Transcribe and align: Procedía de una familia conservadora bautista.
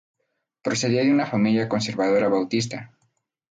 Procedía 0.63 1.03
de 1.03 1.11
una 1.13 1.27
familia 1.27 1.69
conservadora 1.69 2.27
bautista. 2.27 2.91